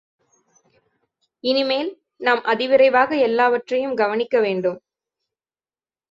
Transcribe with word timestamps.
இனிமேல் 1.43 1.91
நாம் 2.21 2.41
அதிவிரைவாக 2.43 3.19
எல்லாவற்றையும் 3.19 3.95
கவனிக்க 3.95 4.39
வேண்டும். 4.39 4.79